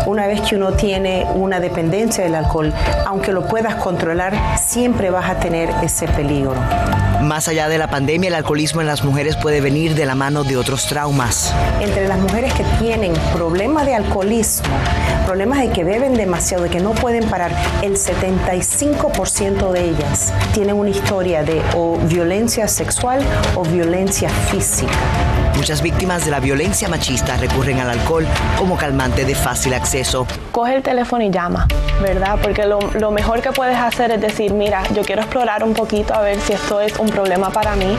Una 0.05 0.27
vez 0.27 0.43
que 0.43 0.57
uno 0.57 0.75
tiene 0.75 1.27
una 1.35 1.59
dependencia 1.59 2.23
del 2.25 2.35
alcohol, 2.35 2.75
aunque 3.07 3.33
lo 3.33 3.49
puedas 3.49 3.77
controlar, 3.77 4.59
siempre 4.59 5.09
vas 5.09 5.31
a 5.31 5.41
tener 5.41 5.71
ese 5.83 6.07
peligro. 6.09 6.53
Más 7.23 7.49
allá 7.49 7.69
de 7.69 7.79
la 7.79 7.89
pandemia, 7.89 8.29
el 8.29 8.35
alcoholismo 8.35 8.81
en 8.81 8.87
las 8.87 9.03
mujeres 9.03 9.37
puede 9.37 9.61
venir 9.61 9.95
de 9.95 10.07
la 10.07 10.15
mano 10.15 10.45
de 10.45 10.57
otros 10.57 10.87
traumas. 10.87 11.53
Entre 11.81 12.07
las 12.07 12.19
mujeres 12.19 12.53
que 12.55 12.65
tienen 12.79 13.13
problemas 13.33 13.87
de 13.87 13.97
alcoholismo, 13.97 14.77
problemas 15.27 15.59
de 15.59 15.71
que 15.71 15.83
beben 15.83 16.15
demasiado, 16.15 16.65
de 16.65 16.71
que 16.71 16.81
no 16.81 16.93
pueden 16.93 17.29
parar, 17.29 17.53
el 17.83 17.95
75% 17.95 19.73
de 19.73 19.91
ellas 19.91 20.33
tienen 20.55 20.77
una 20.77 20.91
historia 20.91 21.43
de 21.43 21.61
o 21.75 21.99
violencia 21.99 22.69
sexual 22.69 23.21
o 23.57 23.65
violencia 23.65 24.29
física. 24.29 24.93
Muchas 25.57 25.83
víctimas 25.83 26.25
de 26.25 26.31
la 26.31 26.41
violencia 26.41 26.89
machista 26.89 27.37
recurren 27.37 27.79
al 27.81 27.91
alcohol 27.91 28.27
como 28.57 28.77
calmante 28.77 29.25
de 29.25 29.35
fácil 29.35 29.75
acceso. 29.75 30.27
Coge 30.53 30.77
el 30.77 30.83
teléfono 30.83 31.25
y 31.25 31.31
llama, 31.31 31.67
¿verdad? 32.01 32.39
Porque 32.41 32.65
lo, 32.67 32.79
lo, 32.95 33.11
mejor 33.11 33.43
que 33.43 33.53
puedes 33.53 33.77
hacer 33.77 34.11
es 34.13 34.21
decir, 34.21 34.53
mira, 34.53 34.83
yo 34.95 35.03
quiero 35.03 35.23
explorar 35.23 35.65
un 35.65 35.75
poquito 35.75 36.15
a 36.15 36.21
ver 36.21 36.39
si 36.41 36.53
esto 36.53 36.81
es 36.81 36.97
un 36.99 37.09
problema 37.09 37.51
para 37.51 37.75
mí 37.75 37.97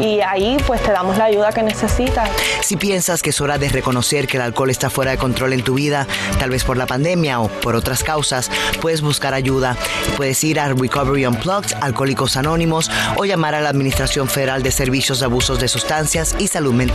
y 0.00 0.20
ahí 0.20 0.56
pues 0.66 0.82
te 0.82 0.92
damos 0.92 1.16
la 1.16 1.24
ayuda 1.24 1.52
que 1.52 1.62
necesitas. 1.62 2.28
Si 2.60 2.76
piensas 2.76 3.22
que 3.22 3.30
es 3.30 3.40
hora 3.40 3.58
de 3.58 3.68
reconocer 3.68 4.26
que 4.26 4.36
el 4.36 4.42
alcohol 4.42 4.70
está 4.70 4.90
fuera 4.90 5.12
de 5.12 5.18
control 5.18 5.52
en 5.52 5.62
tu 5.62 5.74
vida, 5.74 6.06
tal 6.38 6.50
vez 6.50 6.64
por 6.64 6.76
la 6.76 6.86
pandemia 6.86 7.40
o 7.40 7.48
por 7.48 7.76
otras 7.76 8.02
causas, 8.02 8.50
puedes 8.80 9.00
buscar 9.00 9.34
ayuda. 9.34 9.76
Puedes 10.16 10.42
ir 10.44 10.58
a 10.58 10.68
Recovery 10.68 11.26
Unplugged, 11.26 11.76
Alcohólicos 11.80 12.36
Anónimos 12.36 12.90
o 13.16 13.24
llamar 13.24 13.54
a 13.54 13.60
la 13.60 13.68
Administración 13.68 14.28
Federal 14.28 14.62
de 14.62 14.70
Servicios 14.72 15.20
de 15.20 15.26
Abusos 15.26 15.60
de 15.60 15.68
Sustancias 15.68 16.34
y 16.38 16.48
Salud 16.48 16.72
Mental. 16.72 16.85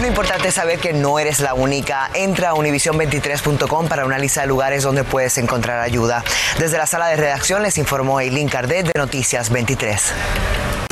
Lo 0.00 0.06
importante 0.06 0.48
es 0.48 0.54
saber 0.54 0.78
que 0.78 0.92
no 0.92 1.18
eres 1.18 1.40
la 1.40 1.54
única. 1.54 2.10
Entra 2.14 2.50
a 2.50 2.54
univision23.com 2.54 3.88
para 3.88 4.04
una 4.04 4.18
lista 4.18 4.42
de 4.42 4.46
lugares 4.46 4.82
donde 4.82 5.04
puedes 5.04 5.38
encontrar 5.38 5.80
ayuda. 5.80 6.22
Desde 6.58 6.76
la 6.76 6.86
sala 6.86 7.08
de 7.08 7.16
redacción 7.16 7.62
les 7.62 7.78
informó 7.78 8.20
Eileen 8.20 8.48
Cardet 8.48 8.86
de 8.86 8.98
Noticias 8.98 9.50
23. 9.50 10.12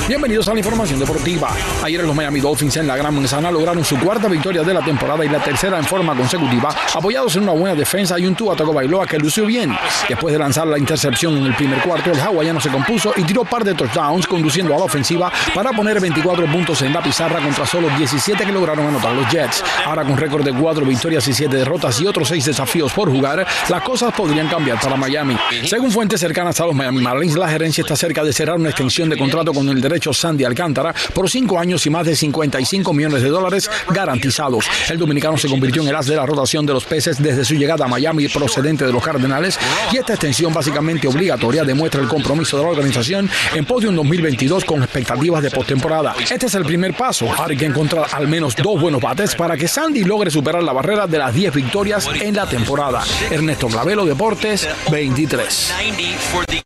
Bienvenidos 0.07 0.47
a 0.47 0.53
la 0.53 0.59
información 0.59 0.99
deportiva. 0.99 1.49
Ayer 1.83 2.03
los 2.03 2.15
Miami 2.15 2.39
Dolphins 2.39 2.77
en 2.77 2.85
la 2.85 2.95
Gran 2.95 3.15
Manzana 3.15 3.49
lograron 3.49 3.83
su 3.83 3.97
cuarta 3.97 4.27
victoria 4.27 4.61
de 4.61 4.71
la 4.71 4.85
temporada 4.85 5.25
y 5.25 5.29
la 5.29 5.43
tercera 5.43 5.79
en 5.79 5.83
forma 5.83 6.15
consecutiva, 6.15 6.69
apoyados 6.93 7.35
en 7.37 7.41
una 7.41 7.53
buena 7.53 7.73
defensa 7.73 8.19
y 8.19 8.27
un 8.27 8.35
Tua 8.35 8.55
Tagovailoa 8.55 9.07
que 9.07 9.17
lució 9.17 9.47
bien. 9.47 9.75
Después 10.07 10.31
de 10.31 10.37
lanzar 10.37 10.67
la 10.67 10.77
intercepción 10.77 11.35
en 11.37 11.45
el 11.45 11.55
primer 11.55 11.81
cuarto, 11.81 12.11
el 12.11 12.19
hawaiano 12.19 12.61
se 12.61 12.69
compuso 12.69 13.13
y 13.15 13.23
tiró 13.23 13.45
par 13.45 13.63
de 13.63 13.73
touchdowns, 13.73 14.27
conduciendo 14.27 14.75
a 14.75 14.77
la 14.77 14.83
ofensiva 14.83 15.31
para 15.55 15.71
poner 15.71 15.99
24 15.99 16.45
puntos 16.51 16.83
en 16.83 16.93
la 16.93 17.01
pizarra 17.01 17.41
contra 17.41 17.65
solo 17.65 17.89
17 17.97 18.45
que 18.45 18.51
lograron 18.51 18.85
anotar 18.85 19.15
los 19.15 19.27
Jets. 19.31 19.63
Ahora 19.87 20.03
con 20.03 20.17
récord 20.17 20.45
de 20.45 20.53
4 20.53 20.85
victorias 20.85 21.27
y 21.27 21.33
7 21.33 21.55
derrotas 21.55 21.99
y 21.99 22.05
otros 22.05 22.27
6 22.27 22.45
desafíos 22.45 22.93
por 22.93 23.09
jugar, 23.09 23.43
las 23.69 23.81
cosas 23.81 24.13
podrían 24.13 24.47
cambiar 24.49 24.79
para 24.79 24.97
Miami. 24.97 25.35
Según 25.65 25.89
fuentes 25.89 26.19
cercanas 26.19 26.59
a 26.59 26.67
los 26.67 26.75
Miami 26.75 27.01
Marlins, 27.01 27.35
la 27.35 27.49
gerencia 27.49 27.81
está 27.81 27.95
cerca 27.95 28.23
de 28.23 28.31
cerrar 28.31 28.57
una 28.57 28.69
extensión 28.69 29.09
de 29.09 29.17
contrato 29.17 29.51
con 29.51 29.67
el 29.67 29.81
derecho 29.81 29.94
Sandy 29.99 30.43
Alcántara 30.43 30.93
por 31.13 31.29
cinco 31.29 31.59
años 31.59 31.85
y 31.85 31.89
más 31.89 32.05
de 32.05 32.15
55 32.15 32.93
millones 32.93 33.21
de 33.21 33.29
dólares 33.29 33.69
garantizados. 33.89 34.65
El 34.89 34.97
dominicano 34.97 35.37
se 35.37 35.49
convirtió 35.49 35.81
en 35.81 35.89
el 35.89 35.95
as 35.95 36.05
de 36.07 36.15
la 36.15 36.25
rotación 36.25 36.65
de 36.65 36.73
los 36.73 36.85
peces 36.85 37.21
desde 37.21 37.45
su 37.45 37.55
llegada 37.55 37.85
a 37.85 37.87
Miami 37.87 38.27
procedente 38.27 38.85
de 38.85 38.91
los 38.91 39.03
Cardenales 39.03 39.59
y 39.91 39.97
esta 39.97 40.13
extensión 40.13 40.53
básicamente 40.53 41.07
obligatoria 41.07 41.63
demuestra 41.63 42.01
el 42.01 42.07
compromiso 42.07 42.57
de 42.57 42.63
la 42.63 42.69
organización 42.69 43.29
en 43.53 43.65
Podium 43.65 43.95
2022 43.95 44.65
con 44.65 44.83
expectativas 44.83 45.43
de 45.43 45.51
postemporada. 45.51 46.15
Este 46.29 46.47
es 46.47 46.55
el 46.55 46.65
primer 46.65 46.95
paso. 46.95 47.27
Hay 47.37 47.55
que 47.55 47.65
encontrar 47.65 48.07
al 48.11 48.27
menos 48.27 48.55
dos 48.55 48.79
buenos 48.79 49.01
bates 49.01 49.35
para 49.35 49.57
que 49.57 49.67
Sandy 49.67 50.03
logre 50.03 50.31
superar 50.31 50.63
la 50.63 50.73
barrera 50.73 51.07
de 51.07 51.17
las 51.17 51.33
10 51.33 51.53
victorias 51.53 52.07
en 52.19 52.35
la 52.35 52.47
temporada. 52.47 53.03
Ernesto 53.29 53.67
Clavelo, 53.67 54.05
Deportes 54.05 54.67
23. 54.91 56.64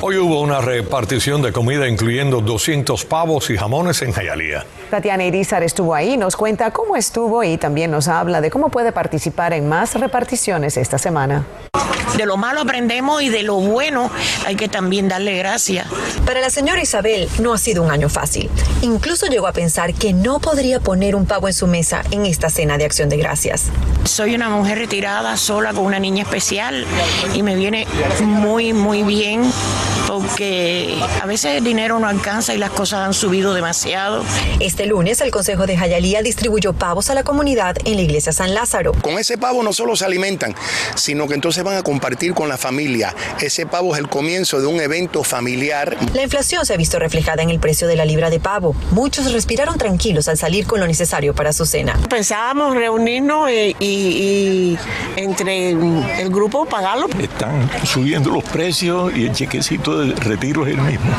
Hoy 0.00 0.16
hubo 0.16 0.40
una 0.40 0.60
repartición 0.60 1.42
de 1.42 1.52
comida 1.52 1.88
incluyendo 1.88 2.40
200 2.40 3.04
pavos 3.04 3.50
y 3.50 3.56
jamones 3.56 4.00
en 4.02 4.12
Jayalía. 4.12 4.64
Tatiana 4.90 5.24
Irizar 5.24 5.64
estuvo 5.64 5.92
ahí, 5.92 6.16
nos 6.16 6.36
cuenta 6.36 6.70
cómo 6.70 6.94
estuvo 6.94 7.42
y 7.42 7.58
también 7.58 7.90
nos 7.90 8.06
habla 8.06 8.40
de 8.40 8.48
cómo 8.48 8.68
puede 8.68 8.92
participar 8.92 9.52
en 9.54 9.68
más 9.68 9.96
reparticiones 9.96 10.76
esta 10.76 10.98
semana. 10.98 11.44
De 12.16 12.26
lo 12.26 12.36
malo 12.36 12.60
aprendemos 12.60 13.22
y 13.22 13.28
de 13.28 13.42
lo 13.42 13.56
bueno 13.56 14.10
hay 14.46 14.56
que 14.56 14.68
también 14.68 15.08
darle 15.08 15.36
gracias. 15.36 15.86
Para 16.24 16.40
la 16.40 16.50
señora 16.50 16.80
Isabel 16.80 17.28
no 17.40 17.52
ha 17.52 17.58
sido 17.58 17.82
un 17.82 17.90
año 17.90 18.08
fácil. 18.08 18.50
Incluso 18.82 19.26
llegó 19.26 19.46
a 19.46 19.52
pensar 19.52 19.94
que 19.94 20.12
no 20.12 20.38
podría 20.38 20.80
poner 20.80 21.14
un 21.14 21.26
pavo 21.26 21.48
en 21.48 21.54
su 21.54 21.66
mesa 21.66 22.02
en 22.10 22.24
esta 22.24 22.50
cena 22.50 22.78
de 22.78 22.84
acción 22.84 23.08
de 23.08 23.18
gracias. 23.18 23.66
Soy 24.04 24.34
una 24.34 24.48
mujer 24.48 24.78
retirada, 24.78 25.36
sola 25.36 25.72
con 25.72 25.84
una 25.84 25.98
niña 25.98 26.22
especial 26.22 26.86
y 27.34 27.42
me 27.42 27.56
viene 27.56 27.86
muy, 28.20 28.72
muy 28.72 29.02
bien 29.02 29.42
que 30.36 30.98
a 31.22 31.26
veces 31.26 31.56
el 31.56 31.64
dinero 31.64 31.98
no 31.98 32.08
alcanza 32.08 32.54
y 32.54 32.58
las 32.58 32.70
cosas 32.70 33.00
han 33.00 33.14
subido 33.14 33.54
demasiado. 33.54 34.24
Este 34.60 34.86
lunes 34.86 35.20
el 35.20 35.30
Consejo 35.30 35.66
de 35.66 35.76
Jayalía 35.76 36.22
distribuyó 36.22 36.72
pavos 36.72 37.10
a 37.10 37.14
la 37.14 37.24
comunidad 37.24 37.76
en 37.84 37.96
la 37.96 38.02
iglesia 38.02 38.32
San 38.32 38.54
Lázaro. 38.54 38.92
Con 38.92 39.18
ese 39.18 39.38
pavo 39.38 39.62
no 39.62 39.72
solo 39.72 39.96
se 39.96 40.04
alimentan, 40.04 40.54
sino 40.94 41.26
que 41.26 41.34
entonces 41.34 41.62
van 41.64 41.76
a 41.76 41.82
compartir 41.82 42.34
con 42.34 42.48
la 42.48 42.56
familia. 42.56 43.14
Ese 43.40 43.66
pavo 43.66 43.94
es 43.94 44.00
el 44.00 44.08
comienzo 44.08 44.60
de 44.60 44.66
un 44.66 44.80
evento 44.80 45.22
familiar. 45.24 45.96
La 46.14 46.22
inflación 46.22 46.64
se 46.66 46.74
ha 46.74 46.76
visto 46.76 46.98
reflejada 46.98 47.42
en 47.42 47.50
el 47.50 47.60
precio 47.60 47.88
de 47.88 47.96
la 47.96 48.04
libra 48.04 48.30
de 48.30 48.40
pavo. 48.40 48.74
Muchos 48.90 49.32
respiraron 49.32 49.78
tranquilos 49.78 50.28
al 50.28 50.38
salir 50.38 50.66
con 50.66 50.80
lo 50.80 50.86
necesario 50.86 51.34
para 51.34 51.52
su 51.52 51.66
cena. 51.66 51.98
Pensábamos 52.08 52.74
reunirnos 52.74 53.50
y, 53.50 53.76
y 53.80 54.78
entre 55.16 55.70
el 55.70 56.30
grupo 56.30 56.66
pagarlo. 56.66 57.06
Están 57.20 57.70
subiendo 57.84 58.30
los 58.30 58.44
precios 58.44 59.12
y 59.16 59.26
el 59.26 59.32
chequecito 59.32 59.98
de 59.98 60.14
retiro 60.20 60.66
es 60.66 60.74
el 60.74 60.80
mismo. 60.80 61.10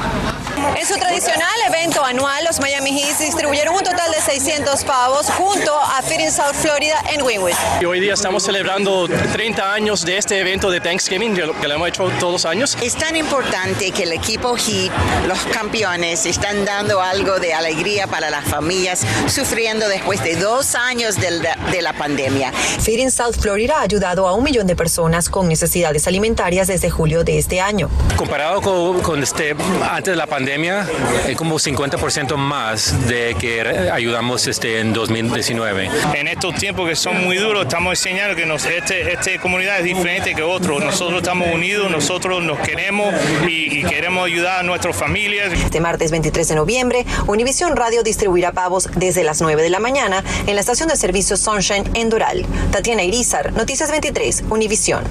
Evento 1.69 2.03
anual, 2.03 2.43
los 2.45 2.59
Miami 2.59 2.99
Heat 2.99 3.19
distribuyeron 3.19 3.75
un 3.75 3.83
total 3.83 4.11
de 4.11 4.19
600 4.21 4.83
pavos 4.85 5.27
junto 5.27 5.71
a 5.79 6.01
Feeding 6.01 6.31
South 6.31 6.55
Florida 6.55 6.95
en 7.13 7.21
Wynwood. 7.21 7.53
Y 7.79 7.85
hoy 7.85 7.99
día 7.99 8.15
estamos 8.15 8.43
celebrando 8.43 9.07
30 9.07 9.73
años 9.73 10.03
de 10.03 10.17
este 10.17 10.39
evento 10.39 10.71
de 10.71 10.81
Thanksgiving, 10.81 11.35
que 11.35 11.67
lo 11.67 11.73
hemos 11.73 11.89
hecho 11.89 12.09
todos 12.19 12.33
los 12.33 12.45
años. 12.45 12.75
Es 12.81 12.95
tan 12.95 13.15
importante 13.15 13.91
que 13.91 14.03
el 14.03 14.13
equipo 14.13 14.55
Heat, 14.55 14.91
los 15.27 15.37
campeones, 15.53 16.25
están 16.25 16.65
dando 16.65 17.01
algo 17.01 17.39
de 17.39 17.53
alegría 17.53 18.07
para 18.07 18.31
las 18.31 18.45
familias 18.45 19.05
sufriendo 19.27 19.87
después 19.87 20.23
de 20.23 20.37
dos 20.37 20.73
años 20.73 21.17
de 21.17 21.31
la, 21.31 21.55
de 21.71 21.81
la 21.83 21.93
pandemia. 21.93 22.51
Feeding 22.51 23.11
South 23.11 23.35
Florida 23.39 23.77
ha 23.77 23.81
ayudado 23.81 24.27
a 24.27 24.33
un 24.33 24.43
millón 24.43 24.65
de 24.65 24.75
personas 24.75 25.29
con 25.29 25.47
necesidades 25.47 26.07
alimentarias 26.07 26.67
desde 26.67 26.89
julio 26.89 27.23
de 27.23 27.37
este 27.37 27.61
año. 27.61 27.89
Comparado 28.15 28.59
con, 28.61 29.01
con 29.01 29.21
este, 29.21 29.55
antes 29.87 30.13
de 30.13 30.15
la 30.15 30.27
pandemia, 30.27 30.87
es 31.27 31.37
como 31.37 31.58
50% 31.65 32.35
más 32.37 33.07
de 33.07 33.35
que 33.39 33.89
ayudamos 33.91 34.47
este, 34.47 34.79
en 34.79 34.93
2019. 34.93 35.89
En 36.15 36.27
estos 36.27 36.55
tiempos 36.55 36.87
que 36.89 36.95
son 36.95 37.23
muy 37.23 37.37
duros, 37.37 37.63
estamos 37.63 37.91
enseñando 37.91 38.35
que 38.35 38.45
nos, 38.45 38.65
este, 38.65 39.13
esta 39.13 39.31
comunidad 39.41 39.79
es 39.79 39.83
diferente 39.85 40.33
que 40.35 40.41
otros. 40.43 40.83
Nosotros 40.83 41.21
estamos 41.21 41.47
unidos, 41.53 41.89
nosotros 41.91 42.43
nos 42.43 42.59
queremos 42.59 43.13
y, 43.47 43.79
y 43.79 43.83
queremos 43.83 44.25
ayudar 44.25 44.59
a 44.59 44.63
nuestras 44.63 44.95
familias. 44.95 45.51
Este 45.53 45.79
martes 45.79 46.11
23 46.11 46.47
de 46.47 46.55
noviembre, 46.55 47.05
Univisión 47.27 47.75
Radio 47.75 48.03
distribuirá 48.03 48.51
pavos 48.51 48.89
desde 48.95 49.23
las 49.23 49.41
9 49.41 49.61
de 49.61 49.69
la 49.69 49.79
mañana 49.79 50.23
en 50.47 50.55
la 50.55 50.61
estación 50.61 50.89
de 50.89 50.95
servicio 50.95 51.37
Sunshine 51.37 51.89
en 51.93 52.09
Doral. 52.09 52.45
Tatiana 52.71 53.03
Irizar, 53.03 53.53
Noticias 53.53 53.91
23, 53.91 54.43
Univisión. 54.49 55.03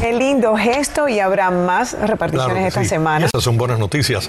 Qué 0.00 0.12
lindo 0.12 0.54
gesto 0.56 1.08
y 1.08 1.18
habrá 1.20 1.50
más 1.50 1.94
reparticiones 1.98 2.52
Claro 2.56 2.68
esta 2.68 2.82
sí. 2.82 2.88
semana. 2.88 3.26
Esas 3.26 3.42
son 3.42 3.56
buenas 3.56 3.78
noticias. 3.78 4.28